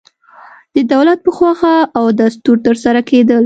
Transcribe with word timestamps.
د 0.75 0.77
دولت 0.93 1.17
په 1.25 1.31
خوښه 1.37 1.75
او 1.97 2.05
دستور 2.19 2.57
ترسره 2.65 3.01
کېدل. 3.09 3.39